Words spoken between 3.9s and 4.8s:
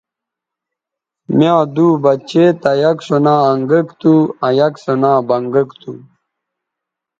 تھو آ یک